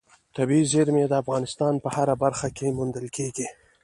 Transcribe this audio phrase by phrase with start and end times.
[0.35, 3.47] طبیعي زیرمې د افغانستان په هره برخه کې موندل کېږي.